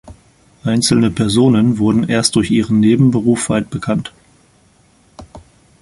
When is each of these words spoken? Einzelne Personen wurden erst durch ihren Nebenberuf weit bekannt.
Einzelne 0.63 1.11
Personen 1.11 1.77
wurden 1.77 2.09
erst 2.09 2.35
durch 2.35 2.49
ihren 2.49 2.79
Nebenberuf 2.79 3.51
weit 3.51 3.69
bekannt. 3.69 4.11